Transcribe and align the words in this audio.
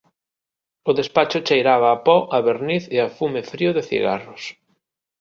O 0.89 0.91
despacho 0.99 1.39
cheiraba 1.47 1.89
a 1.93 1.99
po, 2.05 2.17
a 2.37 2.39
verniz 2.47 2.83
e 2.95 2.97
a 3.05 3.09
fume 3.17 3.41
frío 3.51 3.71
de 3.77 3.83
cigarros. 3.89 4.43